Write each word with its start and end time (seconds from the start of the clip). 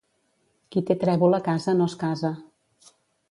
Qui 0.75 0.81
té 0.87 0.95
trèvol 1.03 1.37
a 1.39 1.41
casa 1.49 1.77
no 1.81 1.91
es 1.93 1.97
casa. 2.05 2.35